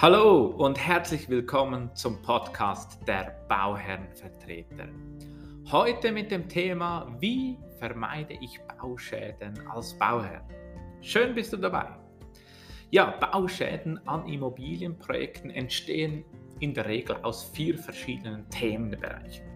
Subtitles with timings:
[0.00, 4.86] Hallo und herzlich willkommen zum Podcast der Bauherrenvertreter.
[5.72, 10.46] Heute mit dem Thema, wie vermeide ich Bauschäden als Bauherr?
[11.00, 11.88] Schön bist du dabei.
[12.92, 16.24] Ja, Bauschäden an Immobilienprojekten entstehen
[16.60, 19.48] in der Regel aus vier verschiedenen Themenbereichen.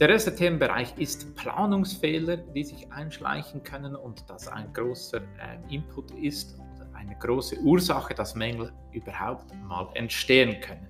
[0.00, 6.10] Der erste Themenbereich ist Planungsfehler, die sich einschleichen können und das ein großer äh, Input
[6.12, 6.58] ist
[7.06, 10.88] eine große Ursache, dass Mängel überhaupt mal entstehen können.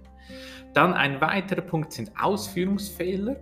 [0.73, 3.37] Dann ein weiterer Punkt sind Ausführungsfehler.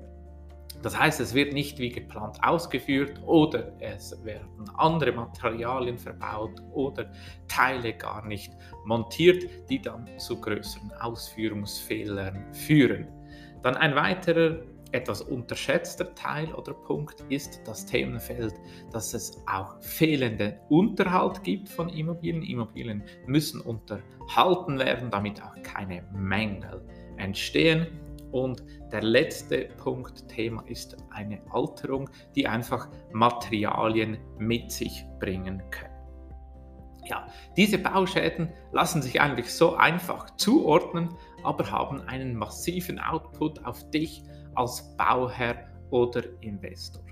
[0.82, 7.10] Das heißt, es wird nicht wie geplant ausgeführt oder es werden andere Materialien verbaut oder
[7.48, 8.52] Teile gar nicht
[8.84, 13.08] montiert, die dann zu größeren Ausführungsfehlern führen.
[13.62, 14.58] Dann ein weiterer
[14.94, 18.54] etwas unterschätzter Teil oder Punkt ist das Themenfeld,
[18.92, 22.42] dass es auch fehlenden Unterhalt gibt von Immobilien.
[22.42, 27.88] Immobilien müssen unterhalten werden, damit auch keine Mängel entstehen.
[28.30, 35.94] Und der letzte Punkt, Thema ist eine Alterung, die einfach Materialien mit sich bringen können.
[37.06, 41.10] Ja, diese Bauschäden lassen sich eigentlich so einfach zuordnen,
[41.42, 44.22] aber haben einen massiven Output auf dich
[44.54, 47.02] als Bauherr oder Investor.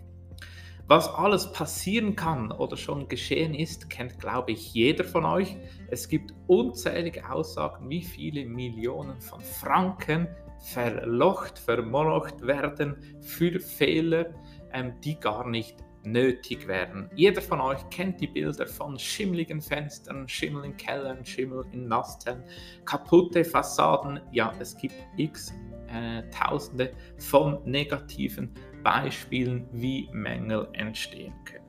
[0.88, 5.56] Was alles passieren kann oder schon geschehen ist, kennt, glaube ich, jeder von euch.
[5.88, 14.34] Es gibt unzählige Aussagen, wie viele Millionen von Franken verlocht, vermolocht werden für Fehler,
[14.72, 17.10] ähm, die gar nicht nötig wären.
[17.14, 22.42] Jeder von euch kennt die Bilder von schimmligen Fenstern, Schimmel in Kellern, Schimmel in Nasten,
[22.84, 24.20] kaputte Fassaden.
[24.32, 25.52] Ja, es gibt x
[25.92, 31.62] äh, Tausende von negativen Beispielen, wie Mängel entstehen können.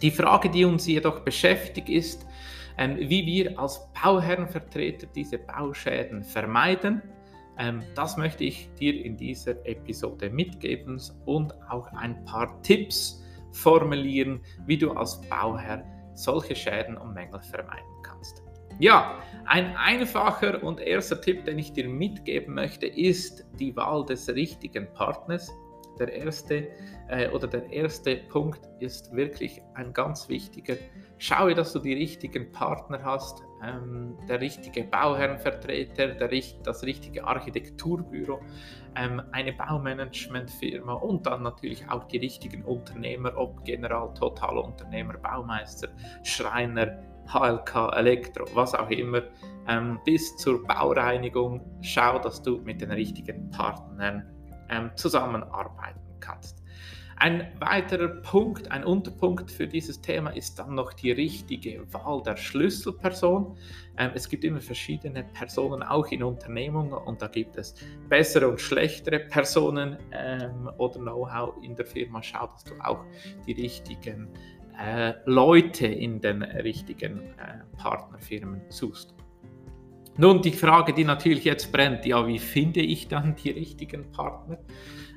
[0.00, 2.26] Die Frage, die uns jedoch beschäftigt, ist,
[2.78, 7.02] ähm, wie wir als Bauherrenvertreter diese Bauschäden vermeiden.
[7.58, 13.22] Ähm, das möchte ich dir in dieser Episode mitgeben und auch ein paar Tipps
[13.52, 15.84] formulieren, wie du als Bauherr
[16.14, 17.91] solche Schäden und Mängel vermeiden.
[18.78, 24.28] Ja, ein einfacher und erster Tipp, den ich dir mitgeben möchte, ist die Wahl des
[24.28, 25.50] richtigen Partners.
[25.98, 26.68] Der erste
[27.08, 30.76] äh, oder der erste Punkt ist wirklich ein ganz wichtiger.
[31.18, 36.30] Schaue, dass du die richtigen Partner hast, ähm, der richtige Bauherrenvertreter, der,
[36.64, 38.40] das richtige Architekturbüro,
[38.96, 45.88] ähm, eine Baumanagementfirma und dann natürlich auch die richtigen Unternehmer, ob General, Totalunternehmer, Baumeister,
[46.24, 49.22] Schreiner, HLK, Elektro, was auch immer,
[49.68, 51.60] ähm, bis zur Baureinigung.
[51.82, 54.24] Schau, dass du mit den richtigen Partnern
[54.70, 56.62] ähm, zusammenarbeiten kannst.
[57.22, 62.36] Ein weiterer Punkt, ein Unterpunkt für dieses Thema ist dann noch die richtige Wahl der
[62.36, 63.56] Schlüsselperson.
[63.96, 67.76] Ähm, es gibt immer verschiedene Personen, auch in Unternehmungen, und da gibt es
[68.08, 72.20] bessere und schlechtere Personen ähm, oder Know-how in der Firma.
[72.24, 73.04] Schau, dass du auch
[73.46, 74.28] die richtigen
[74.78, 79.14] äh, Leute in den richtigen äh, Partnerfirmen suchst.
[80.18, 84.58] Nun, die Frage, die natürlich jetzt brennt, ja, wie finde ich dann die richtigen Partner?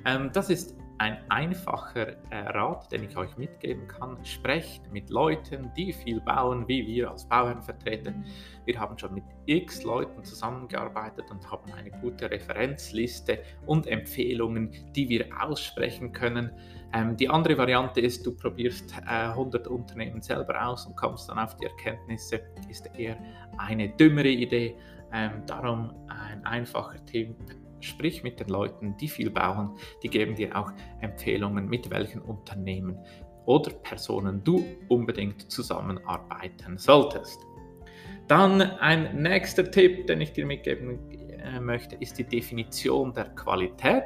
[0.06, 4.18] Ähm, das ist ein einfacher äh, Rat, den ich euch mitgeben kann.
[4.24, 8.14] Sprecht mit Leuten, die viel bauen, wie wir als Bauherrenvertreter.
[8.64, 15.10] Wir haben schon mit x Leuten zusammengearbeitet und haben eine gute Referenzliste und Empfehlungen, die
[15.10, 16.52] wir aussprechen können.
[16.96, 21.38] Ähm, die andere Variante ist, du probierst äh, 100 Unternehmen selber aus und kommst dann
[21.38, 23.18] auf die Erkenntnisse, ist eher
[23.58, 24.76] eine dümmere Idee.
[25.14, 27.36] Ähm, darum ein einfacher Tipp,
[27.82, 32.98] sprich mit den Leuten, die viel bauen, die geben dir auch Empfehlungen, mit welchen Unternehmen
[33.46, 37.40] oder Personen du unbedingt zusammenarbeiten solltest.
[38.28, 44.03] Dann ein nächster Tipp, den ich dir mitgeben äh, möchte, ist die Definition der Qualität.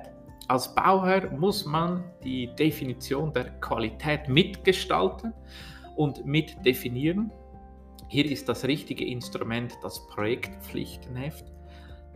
[0.49, 5.31] Als Bauherr muss man die Definition der Qualität mitgestalten
[5.95, 7.31] und mitdefinieren.
[8.07, 11.45] Hier ist das richtige Instrument das Projektpflichtenheft,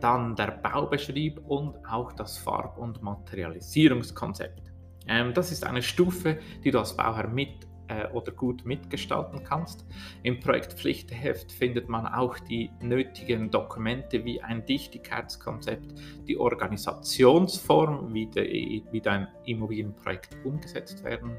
[0.00, 4.72] dann der Baubeschrieb und auch das Farb- und Materialisierungskonzept.
[5.06, 9.86] Ähm, das ist eine Stufe, die du als Bauherr mit äh, oder gut mitgestalten kannst.
[10.22, 15.94] Im Projektpflichtheft findet man auch die nötigen Dokumente wie ein Dichtigkeitskonzept,
[16.26, 21.36] die Organisationsform, wie, de, wie dein Immobilienprojekt umgesetzt werden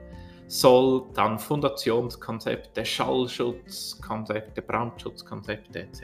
[0.47, 6.03] soll, dann Fundationskonzepte, Schallschutzkonzepte, Brandschutzkonzepte etc.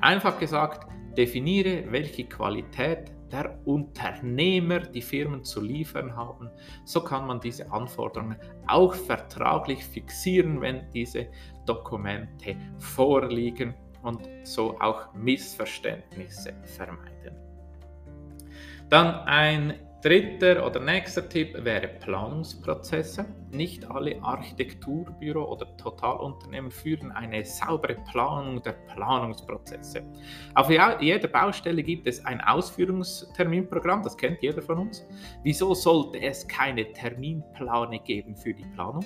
[0.00, 6.50] Einfach gesagt, definiere, welche Qualität der Unternehmer die Firmen zu liefern haben.
[6.84, 8.36] So kann man diese Anforderungen
[8.66, 11.26] auch vertraglich fixieren, wenn diese
[11.66, 13.74] Dokumente vorliegen.
[14.06, 17.34] und so auch Missverständnisse vermeiden.
[18.88, 23.26] Dann ein dritter oder nächster Tipp wäre Planungsprozesse.
[23.56, 30.02] Nicht alle Architekturbüro oder Totalunternehmen führen eine saubere Planung der Planungsprozesse.
[30.54, 35.06] Auf jeder Baustelle gibt es ein Ausführungsterminprogramm, das kennt jeder von uns.
[35.42, 39.04] Wieso sollte es keine Terminplane geben für die Planung?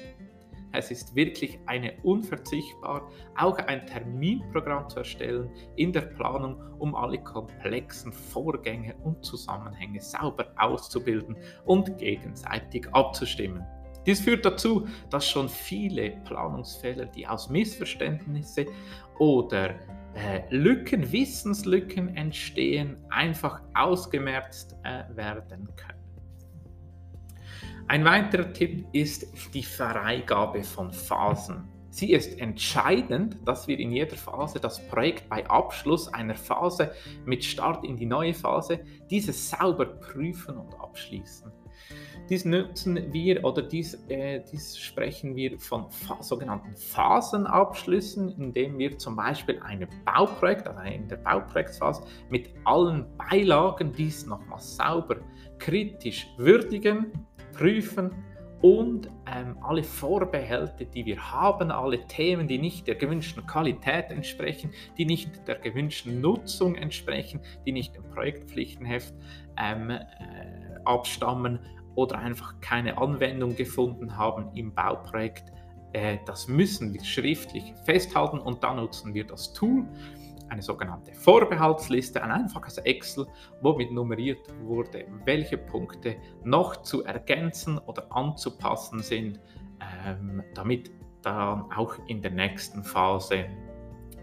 [0.72, 7.18] Es ist wirklich eine unverzichtbar, auch ein Terminprogramm zu erstellen in der Planung, um alle
[7.22, 13.64] komplexen Vorgänge und Zusammenhänge sauber auszubilden und gegenseitig abzustimmen.
[14.06, 18.66] Dies führt dazu, dass schon viele Planungsfälle, die aus Missverständnissen
[19.18, 19.74] oder
[20.14, 26.00] äh, Lücken, Wissenslücken entstehen, einfach ausgemerzt äh, werden können.
[27.88, 31.68] Ein weiterer Tipp ist die Freigabe von Phasen.
[31.90, 36.92] Sie ist entscheidend, dass wir in jeder Phase das Projekt bei Abschluss einer Phase
[37.24, 38.80] mit Start in die neue Phase
[39.10, 41.49] diese sauber prüfen und abschließen.
[42.30, 45.86] Dies nutzen wir oder dies, äh, dies sprechen wir von
[46.20, 53.92] sogenannten Phasenabschlüssen, indem wir zum Beispiel ein Bauprojekt, also in der Bauprojektphase, mit allen Beilagen
[53.92, 55.16] dies nochmal sauber
[55.58, 57.10] kritisch würdigen
[57.52, 58.12] prüfen
[58.62, 64.70] und ähm, alle Vorbehalte, die wir haben, alle Themen, die nicht der gewünschten Qualität entsprechen,
[64.98, 69.14] die nicht der gewünschten Nutzung entsprechen, die nicht dem Projektpflichtenheft
[69.56, 70.00] ähm, äh,
[70.84, 71.58] abstammen
[71.94, 75.52] oder einfach keine Anwendung gefunden haben im Bauprojekt,
[75.92, 79.86] äh, das müssen wir schriftlich festhalten und dann nutzen wir das Tool
[80.50, 83.26] eine sogenannte Vorbehaltsliste, ein einfaches Excel,
[83.60, 89.40] womit nummeriert wurde, welche Punkte noch zu ergänzen oder anzupassen sind,
[90.04, 90.90] ähm, damit
[91.22, 93.46] dann auch in der nächsten Phase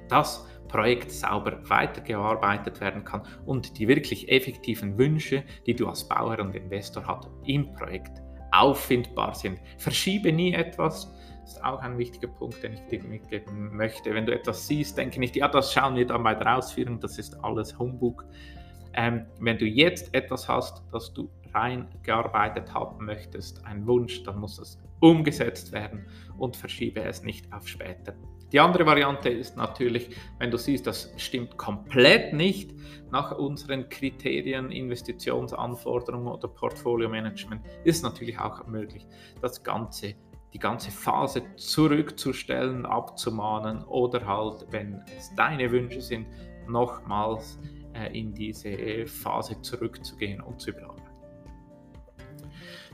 [0.08, 6.40] das Projekt sauber weitergearbeitet werden kann und die wirklich effektiven Wünsche, die du als Bauer
[6.40, 8.22] und Investor hast, im Projekt
[8.52, 9.60] auffindbar sind.
[9.78, 14.14] Verschiebe nie etwas, das ist auch ein wichtiger Punkt, den ich dir mitgeben möchte.
[14.14, 17.18] Wenn du etwas siehst, denke nicht, ja, das schauen wir dann bei der Ausführung, das
[17.18, 18.26] ist alles Humbug.
[18.94, 24.60] Ähm, wenn du jetzt etwas hast, das du reingearbeitet haben möchtest, ein Wunsch, dann muss
[24.60, 26.08] es umgesetzt werden
[26.38, 28.14] und verschiebe es nicht auf später.
[28.52, 30.10] Die andere Variante ist natürlich,
[30.40, 32.74] wenn du siehst, das stimmt komplett nicht
[33.12, 39.06] nach unseren Kriterien, Investitionsanforderungen oder Portfolio-Management, ist natürlich auch möglich,
[39.42, 40.16] das Ganze
[40.54, 46.26] die ganze Phase zurückzustellen, abzumahnen oder halt, wenn es deine Wünsche sind,
[46.68, 47.60] nochmals
[47.94, 51.07] äh, in diese Phase zurückzugehen und zu überarbeiten.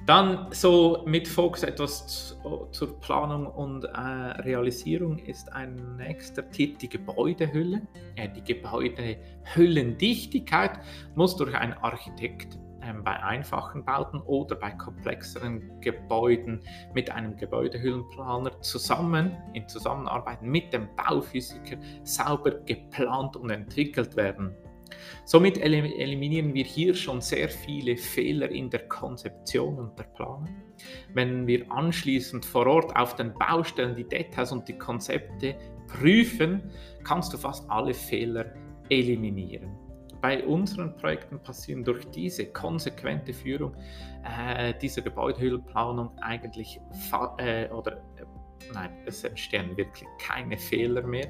[0.05, 2.37] Dann so mit Fokus etwas
[2.71, 3.89] zur Planung und äh,
[4.41, 7.81] Realisierung ist ein nächster Tipp die Gebäudehülle.
[8.17, 10.71] Äh, die Gebäudehüllendichtigkeit
[11.15, 16.59] muss durch einen Architekt ähm, bei einfachen Bauten oder bei komplexeren Gebäuden
[16.93, 24.53] mit einem Gebäudehüllenplaner zusammen in Zusammenarbeit mit dem Bauphysiker sauber geplant und entwickelt werden.
[25.25, 30.49] Somit eliminieren wir hier schon sehr viele Fehler in der Konzeption und der Planung.
[31.13, 35.55] Wenn wir anschließend vor Ort auf den Baustellen die Details und die Konzepte
[35.87, 36.71] prüfen,
[37.03, 38.53] kannst du fast alle Fehler
[38.89, 39.83] eliminieren
[40.23, 43.75] bei unseren Projekten passieren durch diese konsequente Führung
[44.23, 46.79] äh, dieser Gebäudehüllenplanung eigentlich
[47.39, 48.23] äh, oder äh,
[48.73, 51.29] nein, es entstehen wirklich keine Fehler mehr.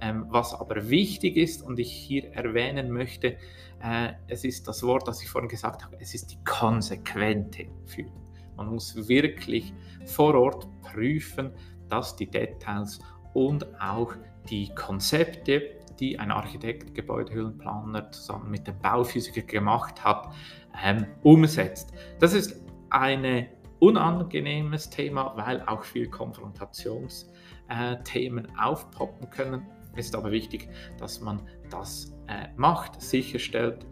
[0.00, 3.36] Ähm, was aber wichtig ist und ich hier erwähnen möchte,
[3.82, 8.20] äh, es ist das Wort, das ich vorhin gesagt habe, es ist die konsequente Führung.
[8.56, 9.72] Man muss wirklich
[10.06, 11.52] vor Ort prüfen,
[11.88, 12.98] dass die Details
[13.32, 14.14] und auch
[14.48, 20.32] die Konzepte die ein Architekt, Gebäudehüllenplaner zusammen mit dem Bauphysiker gemacht hat,
[20.82, 21.92] ähm, umsetzt.
[22.18, 22.60] Das ist
[22.90, 23.46] ein
[23.82, 29.66] unangenehmes Thema, weil auch viel Konfrontationsthemen äh, aufpoppen können.
[29.96, 33.84] Es ist aber wichtig, dass man das äh, macht, sicherstellt,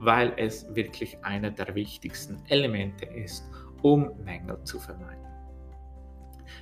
[0.00, 3.44] weil es wirklich einer der wichtigsten Elemente ist,
[3.82, 5.33] um Mängel zu vermeiden.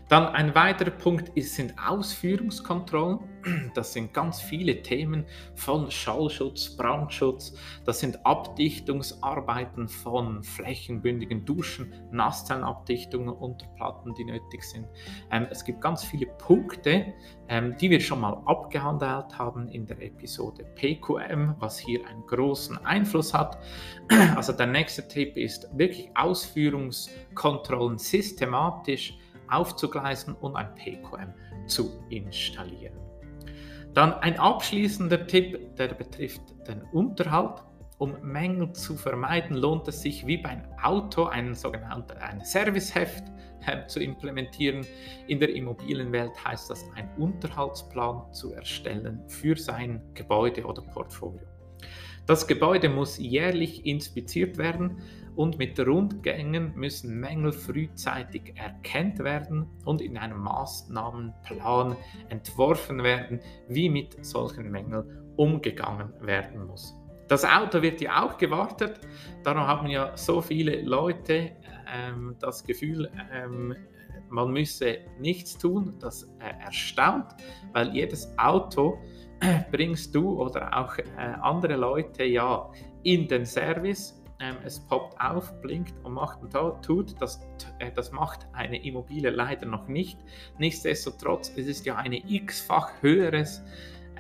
[0.09, 3.21] Dann ein weiterer Punkt ist, sind Ausführungskontrollen.
[3.75, 5.25] Das sind ganz viele Themen
[5.57, 7.55] von Schallschutz, Brandschutz.
[7.85, 14.87] Das sind Abdichtungsarbeiten von flächenbündigen Duschen, Nasszellenabdichtungen, Unterplatten, die nötig sind.
[15.33, 17.15] Ähm, es gibt ganz viele Punkte,
[17.49, 22.79] ähm, die wir schon mal abgehandelt haben in der Episode PQM, was hier einen großen
[22.85, 23.59] Einfluss hat.
[24.37, 29.19] Also der nächste Tipp ist wirklich Ausführungskontrollen systematisch
[29.53, 31.33] aufzugleisen und ein PQM
[31.67, 32.95] zu installieren.
[33.95, 37.63] Dann ein abschließender Tipp, der betrifft den Unterhalt.
[37.99, 43.23] Um Mängel zu vermeiden, lohnt es sich wie beim Auto ein sogenanntes ein Serviceheft
[43.65, 44.85] äh, zu implementieren.
[45.29, 51.47] In der Immobilienwelt heißt das, einen Unterhaltsplan zu erstellen für sein Gebäude oder Portfolio.
[52.27, 55.01] Das Gebäude muss jährlich inspiziert werden
[55.37, 61.97] und mit Rundgängen müssen Mängel frühzeitig erkannt werden und in einem Maßnahmenplan
[62.29, 66.95] entworfen werden, wie mit solchen Mängeln umgegangen werden muss.
[67.29, 69.01] Das Auto wird ja auch gewartet,
[69.43, 71.53] darum haben ja so viele Leute
[71.91, 73.75] ähm, das Gefühl, ähm,
[74.33, 75.95] man müsse nichts tun.
[76.01, 77.27] Das äh, erstaunt,
[77.73, 78.99] weil jedes Auto
[79.41, 81.05] äh, bringst du oder auch äh,
[81.43, 82.71] andere Leute ja
[83.03, 87.21] in den Service ähm, es poppt auf, blinkt und macht und tut.
[87.23, 87.41] Das,
[87.79, 90.19] äh, das macht eine Immobilie leider noch nicht.
[90.59, 93.63] Nichtsdestotrotz, es ist ja ein x-fach höheres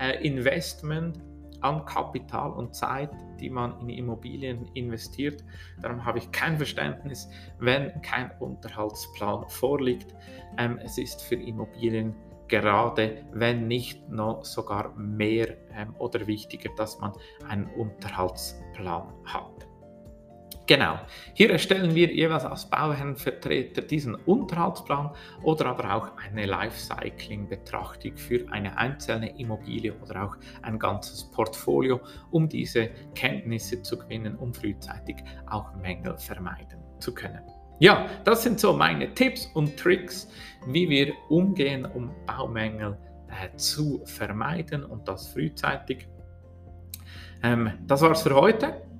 [0.00, 1.20] äh, Investment
[1.60, 3.10] an Kapital und Zeit,
[3.40, 5.44] die man in Immobilien investiert.
[5.80, 10.14] Darum habe ich kein Verständnis, wenn kein Unterhaltsplan vorliegt.
[10.56, 12.14] Ähm, es ist für Immobilien
[12.46, 17.12] gerade, wenn nicht noch sogar mehr ähm, oder wichtiger, dass man
[17.48, 19.71] einen Unterhaltsplan hat.
[20.72, 20.98] Genau,
[21.34, 25.10] hier erstellen wir jeweils als Bauherrenvertreter diesen Unterhaltsplan
[25.42, 32.00] oder aber auch eine Lifecycling-Betrachtung für eine einzelne Immobilie oder auch ein ganzes Portfolio,
[32.30, 35.16] um diese Kenntnisse zu gewinnen, um frühzeitig
[35.50, 37.42] auch Mängel vermeiden zu können.
[37.78, 40.26] Ja, das sind so meine Tipps und Tricks,
[40.68, 42.96] wie wir umgehen, um Baumängel
[43.28, 46.08] äh, zu vermeiden und das frühzeitig.
[47.42, 48.90] Ähm, das war's für heute.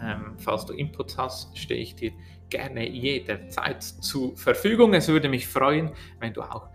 [0.00, 2.12] Ähm, falls du Inputs hast, stehe ich dir
[2.50, 4.94] gerne jederzeit zur Verfügung.
[4.94, 6.68] Es würde mich freuen, wenn du auch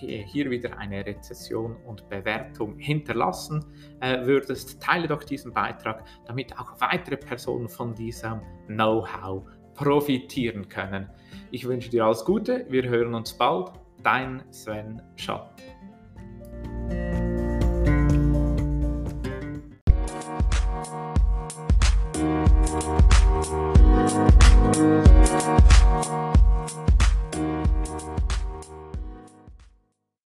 [0.00, 3.64] hier wieder eine Rezession und Bewertung hinterlassen
[4.00, 4.80] äh, würdest.
[4.80, 9.44] Teile doch diesen Beitrag, damit auch weitere Personen von diesem Know-how
[9.74, 11.08] profitieren können.
[11.50, 13.70] Ich wünsche dir alles Gute, wir hören uns bald.
[14.02, 15.60] Dein Sven Schatt.